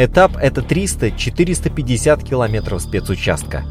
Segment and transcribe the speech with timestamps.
[0.00, 3.64] Этап– это 300-450 километров спецучастка.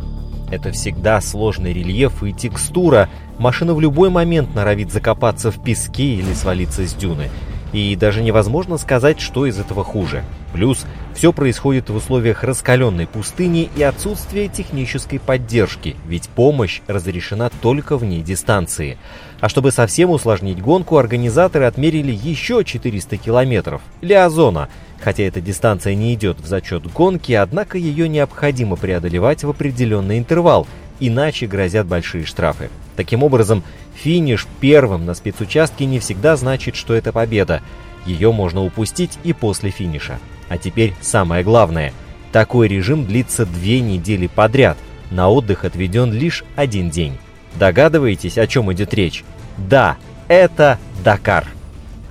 [0.52, 3.08] Это всегда сложный рельеф и текстура.
[3.40, 7.30] Машина в любой момент норовит закопаться в песке или свалиться с дюны.
[7.72, 10.26] И даже невозможно сказать, что из этого хуже.
[10.52, 17.96] Плюс все происходит в условиях раскаленной пустыни и отсутствия технической поддержки, ведь помощь разрешена только
[17.96, 18.98] вне дистанции.
[19.40, 24.68] А чтобы совсем усложнить гонку, организаторы отмерили еще 400 километров Лиазона,
[25.00, 30.68] хотя эта дистанция не идет в зачет гонки, однако ее необходимо преодолевать в определенный интервал,
[31.00, 32.70] иначе грозят большие штрафы.
[32.96, 33.64] Таким образом,
[33.96, 37.62] финиш первым на спецучастке не всегда значит, что это победа.
[38.06, 40.20] Ее можно упустить и после финиша.
[40.50, 41.94] А теперь самое главное.
[42.32, 44.78] Такой режим длится две недели подряд.
[45.12, 47.18] На отдых отведен лишь один день.
[47.56, 49.24] Догадываетесь, о чем идет речь?
[49.58, 51.48] Да, это Дакар.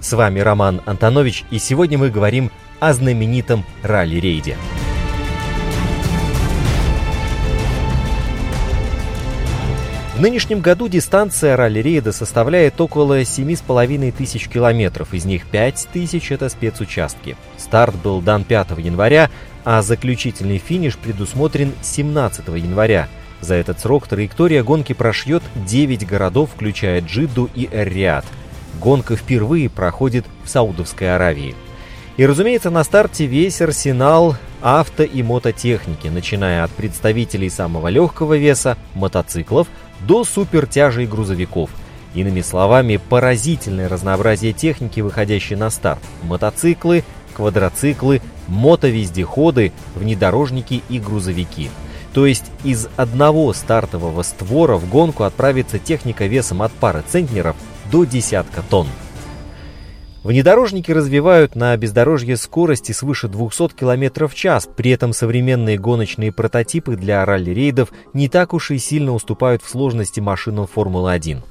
[0.00, 4.56] С вами Роман Антонович, и сегодня мы говорим о знаменитом ралли-рейде.
[10.16, 16.48] В нынешнем году дистанция ралли-рейда составляет около 7,5 тысяч километров, из них 5 тысяч это
[16.48, 17.36] спецучастки.
[17.58, 19.30] Старт был дан 5 января,
[19.66, 23.08] а заключительный финиш предусмотрен 17 января.
[23.42, 28.24] За этот срок траектория гонки прошьет 9 городов, включая Джидду и Эр-Риад.
[28.80, 31.54] Гонка впервые проходит в Саудовской Аравии.
[32.16, 38.78] И, разумеется, на старте весь арсенал авто и мототехники, начиная от представителей самого легкого веса,
[38.94, 39.68] мотоциклов,
[40.00, 41.70] до супертяжей грузовиков.
[42.14, 46.00] Иными словами, поразительное разнообразие техники, выходящей на старт.
[46.22, 47.04] Мотоциклы,
[47.34, 51.70] квадроциклы, мотовездеходы, внедорожники и грузовики.
[52.14, 57.56] То есть из одного стартового створа в гонку отправится техника весом от пары центнеров
[57.92, 58.86] до десятка тонн.
[60.26, 66.96] Внедорожники развивают на бездорожье скорости свыше 200 км в час, при этом современные гоночные прототипы
[66.96, 71.42] для ралли-рейдов не так уж и сильно уступают в сложности машинам Формулы-1.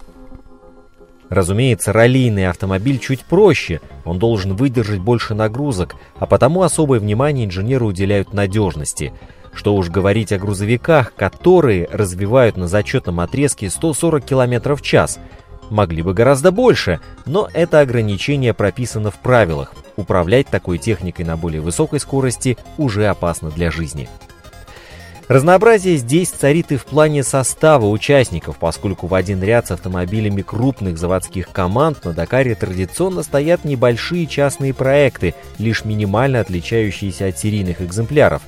[1.30, 7.86] Разумеется, раллийный автомобиль чуть проще, он должен выдержать больше нагрузок, а потому особое внимание инженеры
[7.86, 9.14] уделяют надежности.
[9.54, 15.18] Что уж говорить о грузовиках, которые развивают на зачетном отрезке 140 км в час–
[15.70, 19.74] Могли бы гораздо больше, но это ограничение прописано в правилах.
[19.96, 24.08] Управлять такой техникой на более высокой скорости уже опасно для жизни.
[25.28, 31.00] Разнообразие здесь царит и в плане состава участников, поскольку в один ряд с автомобилями крупных
[31.00, 38.44] заводских команд на Дакаре традиционно стоят небольшие частные проекты, лишь минимально отличающиеся от серийных экземпляров.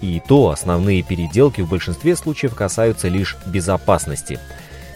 [0.00, 4.40] И то основные переделки в большинстве случаев касаются лишь безопасности–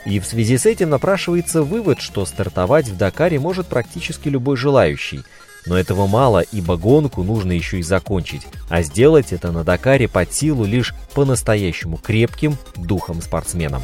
[0.06, 5.22] и в связи с этим напрашивается вывод, что стартовать в Дакаре может практически любой желающий.
[5.67, 8.43] Но этого мало, ибо гонку нужно еще и закончить.
[8.69, 13.83] А сделать это на Дакаре под силу лишь по-настоящему крепким духом спортсменам.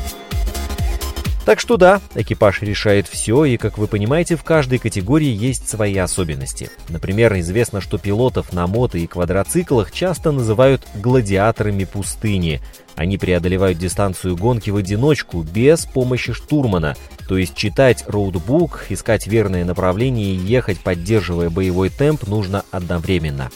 [1.45, 5.97] Так что да, экипаж решает все, и, как вы понимаете, в каждой категории есть свои
[5.97, 6.71] особенности.
[6.89, 12.61] Например, известно, что пилотов на мото и квадроциклах часто называют «гладиаторами пустыни».
[12.95, 16.95] Они преодолевают дистанцию гонки в одиночку, без помощи штурмана,
[17.27, 23.51] то есть читать роутбук, искать верное направление и ехать, поддерживая боевой темп, нужно одновременно.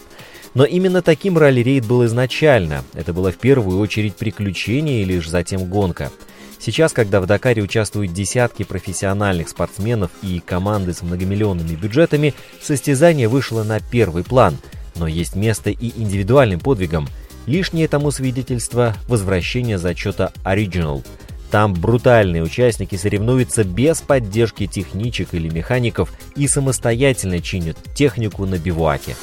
[0.55, 2.83] Но именно таким ралли-рейд был изначально.
[2.95, 6.11] Это было в первую очередь приключение и лишь затем гонка–
[6.59, 13.63] Сейчас, когда в Дакаре участвуют десятки профессиональных спортсменов и команды с многомиллионными бюджетами, состязание вышло
[13.63, 14.57] на первый план.
[14.97, 17.07] Но есть место и индивидуальным подвигам.
[17.47, 21.05] Лишнее тому свидетельство– возвращение зачета Original.
[21.51, 29.15] Там брутальные участники соревнуются без поддержки техничек или механиков и самостоятельно чинят технику на бивуаке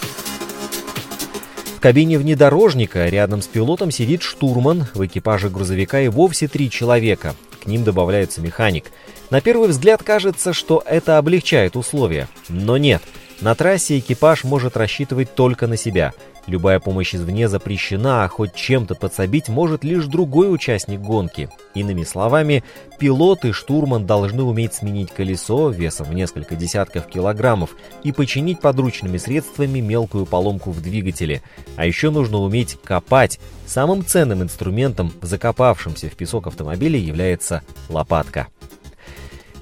[1.84, 7.36] кабине внедорожника рядом с пилотом сидит штурман, в экипаже грузовика и вовсе три человека.
[7.62, 8.86] К ним добавляется механик.
[9.30, 12.30] На первый взгляд кажется, что это облегчает условия.
[12.48, 13.04] Но нет.
[13.44, 16.14] На трассе экипаж может рассчитывать только на себя–
[16.46, 21.50] Любая помощь извне запрещена, а хоть чем-то подсобить может лишь другой участник гонки.
[21.74, 22.64] Иными словами,
[23.00, 27.72] пилот и штурман должны уметь сменить колесо весом в несколько десятков килограммов
[28.04, 31.42] и починить подручными средствами мелкую поломку в двигателе.
[31.78, 33.40] А еще нужно уметь копать.
[33.66, 38.48] Самым ценным инструментом в закопавшемся в песок автомобиле является лопатка.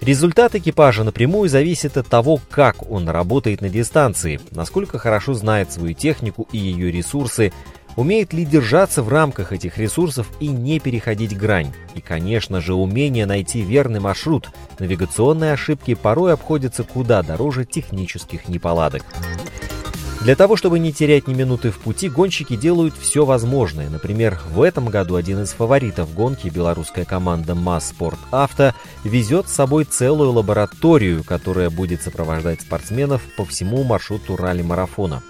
[0.02, 5.94] Результат экипажа напрямую зависит от того, как он работает на дистанции, насколько хорошо знает свою
[5.94, 7.54] технику и ее ресурсы,
[7.96, 11.72] умеет ли держаться в рамках этих ресурсов и не переходить грань.
[11.94, 14.50] И, конечно же, умение найти верный маршрут.
[14.80, 19.04] Навигационные ошибки порой обходятся куда дороже технических неполадок.
[20.24, 23.90] Для того, чтобы не терять ни минуты в пути, гонщики делают все возможное.
[23.90, 29.54] Например, в этом году один из фаворитов гонки, белорусская команда МАЗ Спорт Авто, везет с
[29.54, 35.24] собой целую лабораторию, которая будет сопровождать спортсменов по всему маршруту ралли-марафона.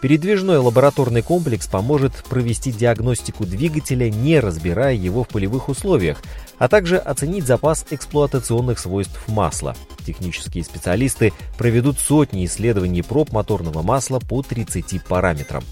[0.00, 6.22] Передвижной лабораторный комплекс поможет провести диагностику двигателя, не разбирая его в полевых условиях,
[6.58, 9.74] а также оценить запас эксплуатационных свойств масла.
[10.06, 15.64] Технические специалисты проведут сотни исследований проб моторного масла по 30 параметрам.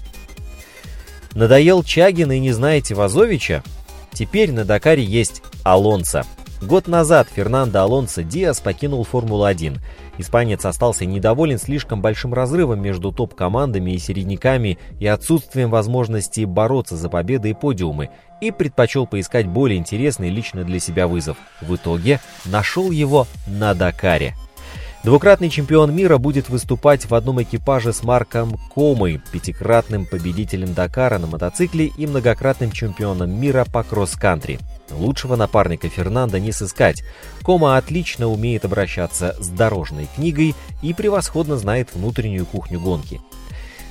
[1.33, 3.63] Надоел Чагин и не знаете Вазовича?
[4.11, 6.25] Теперь на Дакаре есть Алонсо.
[6.61, 9.77] Год назад Фернандо Алонсо Диас покинул Формулу-1.
[10.17, 17.09] Испанец остался недоволен слишком большим разрывом между топ-командами и середняками и отсутствием возможности бороться за
[17.09, 18.09] победы и подиумы,
[18.41, 21.37] и предпочел поискать более интересный лично для себя вызов.
[21.61, 24.33] В итоге нашел его на Дакаре.
[25.07, 31.27] Двукратный чемпион мира будет выступать в одном экипаже с Марком Комой, пятикратным победителем Дакара на
[31.27, 34.59] мотоцикле и многократным чемпионом мира по кросс-кантри.
[34.91, 37.03] Лучшего напарника Фернанда не сыскать.
[37.41, 43.21] Кома отлично умеет обращаться с дорожной книгой и превосходно знает внутреннюю кухню гонки.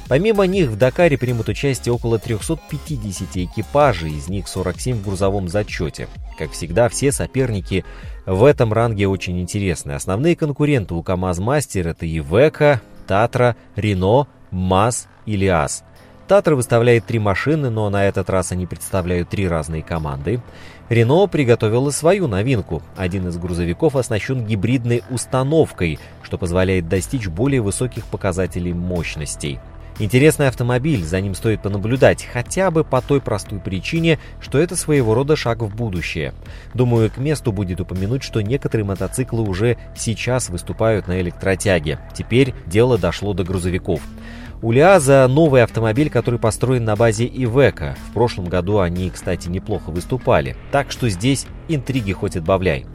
[0.09, 6.09] Помимо них в Дакаре примут участие около 350 экипажей, из них 47 в грузовом зачете.
[6.39, 7.85] Как всегда, все соперники
[8.25, 9.93] в этом ранге очень интересны.
[9.93, 15.83] Основные конкуренты у КАМАЗ-мастер это Ивека, Татра, Рено, МАЗ и Лиас.
[16.29, 20.41] Татра выставляет три машины, но на этот раз они представляют три разные команды.
[20.89, 22.83] Рено приготовила свою новинку.
[22.97, 29.61] Один из грузовиков оснащен гибридной установкой, что позволяет достичь более высоких показателей мощностей.
[29.99, 35.15] Интересный автомобиль, за ним стоит понаблюдать, хотя бы по той простой причине, что это своего
[35.15, 36.35] рода шаг в будущее.
[36.75, 41.99] Думаю, к месту будет упомянуть, что некоторые мотоциклы уже сейчас выступают на электротяге.
[42.15, 44.03] Теперь дело дошло до грузовиков.
[44.61, 47.97] У Лиаза новый автомобиль, который построен на базе Ивека.
[48.11, 50.57] В прошлом году они, кстати, неплохо выступали.
[50.73, 52.87] Так что здесь интриги хоть отбавляй.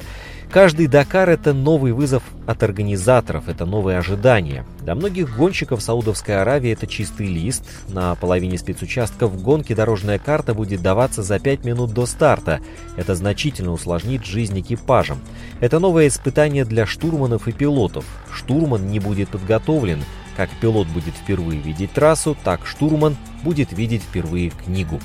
[0.52, 4.66] Каждый Дакар– это новый вызов от организаторов, это новые ожидания.
[4.82, 7.64] Для многих гонщиков Саудовской Аравии это чистый лист.
[7.88, 12.60] На половине спецучастков в гонке дорожная карта будет даваться за 5 минут до старта.
[12.98, 15.22] Это значительно усложнит жизнь экипажам.
[15.62, 18.04] Это новое испытание для штурманов и пилотов.
[18.30, 20.04] Штурман не будет подготовлен.
[20.36, 25.00] Как пилот будет впервые видеть трассу, так штурман будет видеть впервые книгу.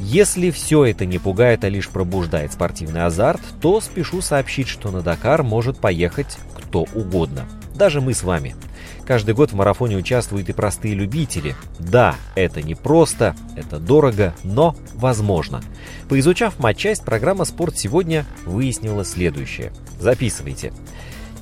[0.00, 5.00] Если все это не пугает, а лишь пробуждает спортивный азарт, то спешу сообщить, что на
[5.00, 7.46] Дакар может поехать кто угодно.
[7.74, 8.54] Даже мы с вами.
[9.06, 11.54] Каждый год в марафоне участвуют и простые любители.
[11.78, 15.60] Да, это не просто, это дорого, но возможно.
[16.08, 19.72] Поизучав матчасть, программа «Спорт сегодня» выяснила следующее.
[19.98, 20.72] Записывайте.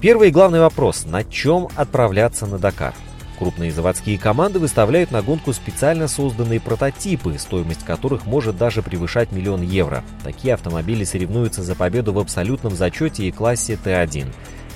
[0.01, 2.95] Первый главный вопрос– на чем отправляться на Дакар?
[3.41, 9.63] Крупные заводские команды выставляют на гонку специально созданные прототипы, стоимость которых может даже превышать миллион
[9.63, 10.05] евро.
[10.23, 14.27] Такие автомобили соревнуются за победу в абсолютном зачете и классе Т1.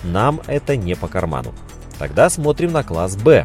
[0.04, 1.52] Нам это не по карману.
[1.98, 3.44] Тогда смотрим на класс «Б».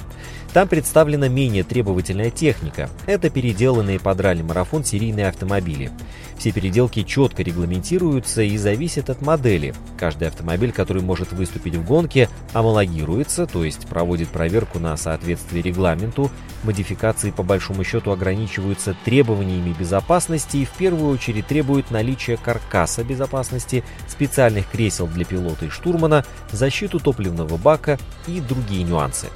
[0.54, 2.90] Там представлена менее требовательная техника.
[3.06, 5.92] Это переделанные под ралли-марафон серийные автомобили.
[6.40, 9.76] Все переделки четко регламентируются и зависят от модели.
[9.98, 16.32] Каждый автомобиль, который может выступить в гонке, амалогируется, то есть проводит проверку на соответствие регламенту.
[16.64, 23.84] Модификации по большому счету ограничиваются требованиями безопасности и в первую очередь требуют наличия каркаса безопасности,
[24.08, 29.28] специальных кресел для пилота и штурмана, защиту топливного бака и другие нюансы.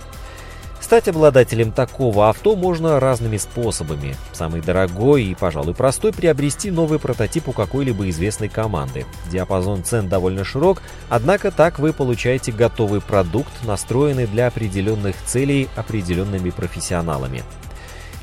[0.84, 4.18] Стать обладателем такого авто можно разными способами.
[4.34, 9.06] Самый дорогой и, пожалуй, простой– приобрести новый прототип у какой-либо известной команды.
[9.32, 16.50] Диапазон цен довольно широк, однако так вы получаете готовый продукт, настроенный для определенных целей определенными
[16.50, 17.44] профессионалами.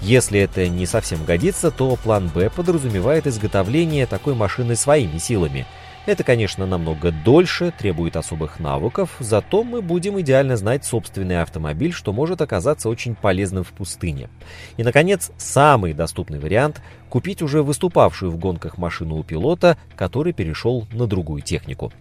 [0.02, 5.66] Если это не совсем годится, то план «Б» подразумевает изготовление такой машины своими силами–
[6.06, 12.12] это, конечно, намного дольше, требует особых навыков, зато мы будем идеально знать собственный автомобиль, что
[12.12, 14.28] может оказаться очень полезным в пустыне.
[14.76, 20.86] И, наконец, самый доступный вариант– купить уже выступавшую в гонках машину у пилота, который перешел
[20.92, 21.92] на другую технику.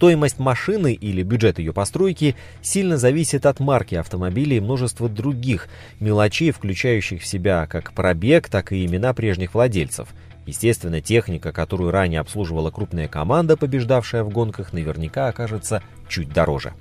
[0.00, 5.68] Стоимость машины или бюджет ее постройки сильно зависит от марки автомобиля и множества других
[6.00, 10.08] мелочей, включающих в себя как пробег, так и имена прежних владельцев–
[10.46, 16.72] Естественно, техника, которую ранее обслуживала крупная команда, побеждавшая в гонках, наверняка окажется чуть дороже.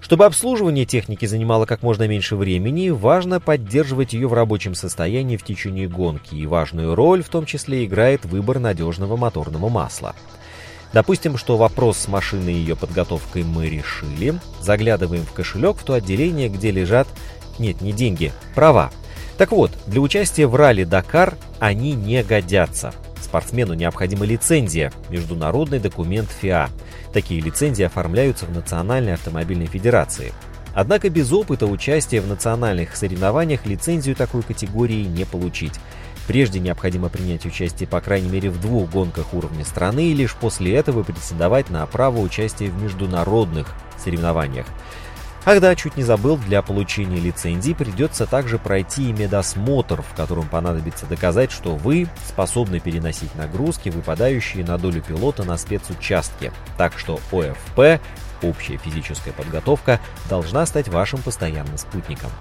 [0.00, 5.42] Чтобы обслуживание техники занимало как можно меньше времени, важно поддерживать ее в рабочем состоянии в
[5.42, 10.14] течение гонки, и важную роль в том числе играет выбор надежного моторного масла.
[10.96, 15.92] Допустим, что вопрос с машиной и ее подготовкой мы решили, заглядываем в кошелек в то
[15.92, 17.06] отделение, где лежат,
[17.58, 18.90] нет, не деньги, права,
[19.36, 22.94] так вот, для участия в ралли Дакар они не годятся.
[23.22, 26.70] Спортсмену необходима лицензия, международный документ ФИА.
[27.12, 30.32] Такие лицензии оформляются в Национальной автомобильной федерации.
[30.74, 35.74] Однако без опыта участия в национальных соревнованиях лицензию такой категории не получить.
[36.26, 40.74] Прежде необходимо принять участие по крайней мере в двух гонках уровня страны и лишь после
[40.74, 44.66] этого претендовать на право участия в международных соревнованиях.
[45.48, 50.48] Ах да, чуть не забыл, для получения лицензии придется также пройти и медосмотр, в котором
[50.48, 56.52] понадобится доказать, что вы способны переносить нагрузки, выпадающие на долю пилота на спецучастке.
[56.76, 58.02] Так что ОФП,
[58.42, 62.32] общая физическая подготовка, должна стать вашим постоянным спутником.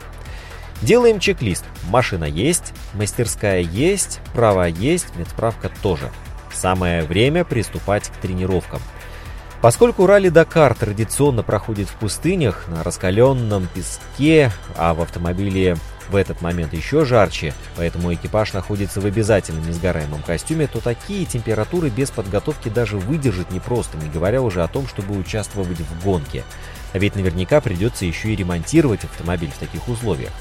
[0.86, 1.65] Делаем чек-лист.
[1.89, 6.12] Машина есть, мастерская есть, права есть, медсправка тоже.
[6.54, 8.80] Самое время приступать к тренировкам.
[9.63, 15.75] Поскольку ралли-Дакар традиционно проходит в пустынях, на раскаленном песке, а в автомобиле
[16.10, 21.89] в этот момент еще жарче, поэтому экипаж находится в обязательном несгораемом костюме, то такие температуры
[21.89, 26.44] без подготовки даже выдержать непросто, не говоря уже о том, чтобы участвовать в гонке.
[26.94, 30.32] А ведь наверняка придется еще и ремонтировать автомобиль в таких условиях.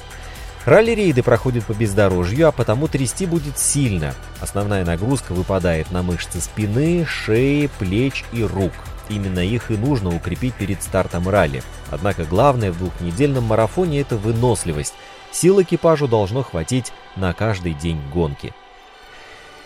[0.65, 4.15] Ралли-рейды проходят по бездорожью, а потому трясти будет сильно.
[4.41, 8.73] Основная нагрузка выпадает на мышцы спины, шеи, плеч и рук–
[9.09, 11.61] Именно их и нужно укрепить перед стартом ралли.
[11.91, 14.93] Однако главное в двухнедельном марафоне– это выносливость.
[15.31, 18.53] Сил экипажу должно хватить на каждый день гонки.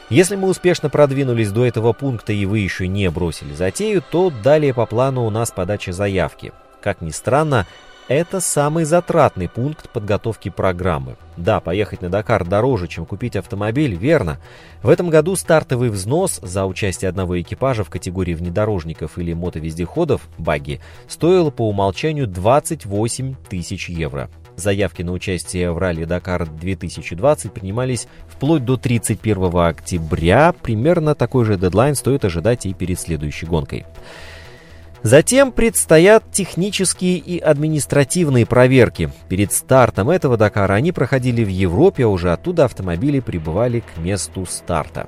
[0.09, 4.73] Если мы успешно продвинулись до этого пункта и вы еще не бросили затею, то далее
[4.73, 6.51] по плану у нас подача заявки.
[6.81, 7.67] Как ни странно,
[8.09, 11.15] это самый затратный пункт подготовки программы.
[11.37, 14.39] Да, поехать на Дакар дороже, чем купить автомобиль, верно.
[14.81, 20.81] В этом году стартовый взнос за участие одного экипажа в категории внедорожников или мотовездеходов, багги,
[21.07, 24.29] стоил по умолчанию 28 тысяч евро.
[24.55, 30.51] Заявки на участие в ралли Дакар 2020 принимались вплоть до 31 октября.
[30.51, 33.85] Примерно такой же дедлайн стоит ожидать и перед следующей гонкой.
[35.01, 39.11] Затем предстоят технические и административные проверки.
[39.29, 44.45] Перед стартом этого Дакара они проходили в Европе, а уже оттуда автомобили прибывали к месту
[44.45, 45.07] старта.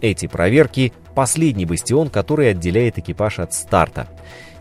[0.00, 4.06] Эти проверки– последний бастион, который отделяет экипаж от старта.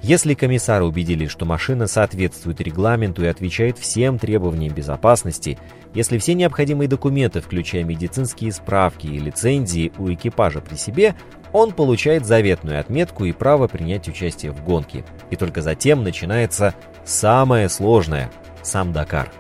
[0.04, 5.58] Если комиссары убедились, что машина соответствует регламенту и отвечает всем требованиям безопасности,
[5.94, 11.16] если все необходимые документы, включая медицинские справки и лицензии у экипажа при себе,
[11.54, 15.06] он получает заветную отметку и право принять участие в гонке.
[15.30, 18.30] И только затем начинается самое сложное–
[18.62, 19.32] сам Дакар.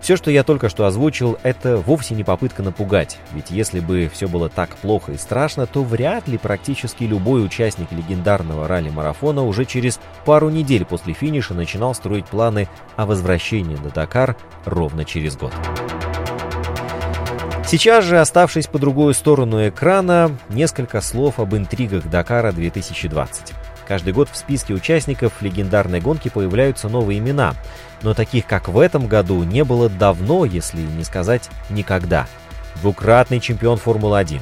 [0.00, 4.28] Все, что я только что озвучил, это вовсе не попытка напугать, ведь если бы все
[4.28, 10.00] было так плохо и страшно, то вряд ли практически любой участник легендарного ралли-марафона уже через
[10.24, 15.52] пару недель после финиша начинал строить планы о возвращении на Дакар ровно через год.
[17.66, 23.52] Сейчас же, оставшись по другую сторону экрана, несколько слов об интригах Дакара 2020.
[23.90, 27.54] Каждый год в списке участников легендарной гонки появляются новые имена,
[28.02, 32.28] но таких, как в этом году, не было давно, если не сказать никогда.
[32.82, 34.40] Двукратный чемпион Формулы-1,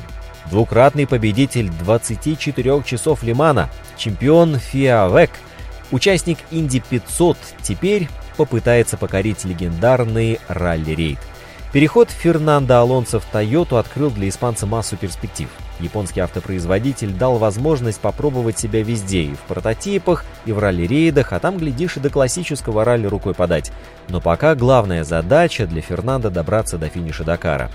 [0.50, 5.30] двукратный победитель 24 часов Лимана, чемпион FIA
[5.92, 11.20] участник Инди 500 теперь попытается покорить легендарный ралли-рейд–
[11.72, 15.48] Переход Фернандо Алонсо в Тойоту открыл для испанца массу перспектив.
[15.80, 21.58] Японский автопроизводитель дал возможность попробовать себя везде, и в прототипах, и в ралли-рейдах, а там,
[21.58, 23.72] глядишь, и до классического ралли рукой подать.
[24.08, 27.70] Но пока главная задача для Фернандо добраться до финиша Дакара.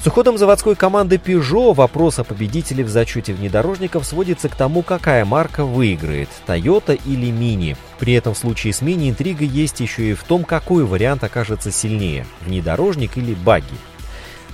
[0.00, 5.24] С уходом заводской команды Peugeot вопрос о победителе в зачете внедорожников сводится к тому, какая
[5.24, 7.76] марка выиграет– Toyota или Mini.
[7.98, 11.72] При этом в случае с Mini интрига есть еще и в том, какой вариант окажется
[11.72, 13.66] сильнее– внедорожник или багги.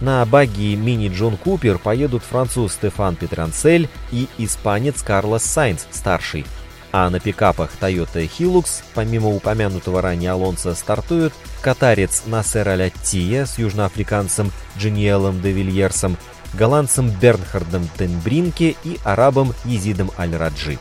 [0.04, 6.44] На багги Мини Джон Купер поедут француз Стефан Петранцель и испанец Карлос Сайнц, старший.
[6.92, 11.32] А на пикапах Toyota Hilux, помимо упомянутого ранее Алонса, стартуют
[11.62, 16.18] катарец Насер Аляттия с южноафриканцем Джиниелом де Вильерсом,
[16.52, 20.78] голландцем Бернхардом Тенбринке и арабом Езидом Аль-Раджи.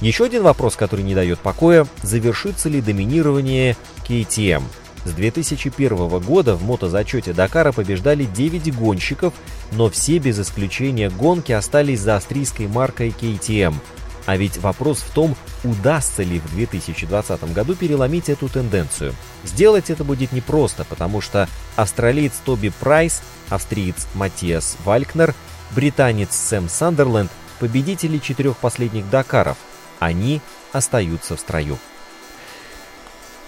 [0.00, 3.76] Еще один вопрос, который не дает покоя, завершится ли доминирование
[4.08, 4.62] KTM.
[5.06, 9.32] С 2001 года в мотозачете Дакара побеждали 9 гонщиков,
[9.72, 13.74] но все без исключения гонки остались за австрийской маркой KTM–
[14.26, 19.14] а ведь вопрос в том, удастся ли в 2020 году переломить эту тенденцию.
[19.44, 25.32] Сделать это будет непросто, потому что австралиец Тоби Прайс, австриец Матиас Валькнер,
[25.70, 29.56] британец Сэм Сандерленд– победители четырех последних Дакаров.
[30.00, 30.40] Они
[30.72, 31.78] остаются в строю.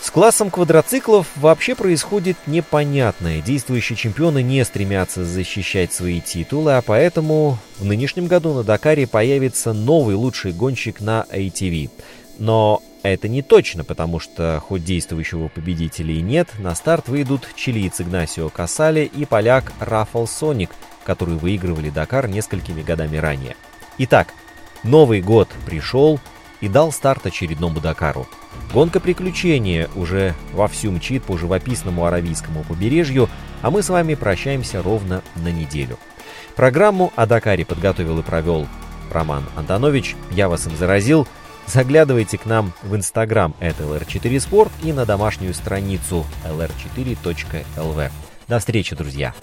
[0.01, 3.43] С классом квадроциклов вообще происходит непонятное.
[3.43, 9.73] Действующие чемпионы не стремятся защищать свои титулы, а поэтому в нынешнем году на Дакаре появится
[9.73, 11.91] новый лучший гонщик на ATV.
[12.39, 18.01] Но это не точно, потому что хоть действующего победителя и нет, на старт выйдут чилиец
[18.01, 20.71] Игнасио Касали и поляк Рафал Соник,
[21.05, 23.57] которые выигрывали Дакар несколькими годами ранее.
[23.99, 24.29] Итак,
[24.85, 26.21] Новый год пришел
[26.61, 28.29] и дал старт очередному Дакару.
[28.73, 33.29] Гонка приключения уже вовсю мчит по живописному аравийскому побережью,
[33.63, 35.99] а мы с вами прощаемся ровно на неделю.
[36.55, 38.67] Программу о Дакаре подготовил и провел
[39.11, 40.17] Роман Антонович.
[40.31, 41.27] Я вас им заразил.
[41.67, 48.11] Заглядывайте к нам в инстаграм это lr4sport и на домашнюю страницу lr4.lv.
[48.49, 49.35] До встречи, друзья!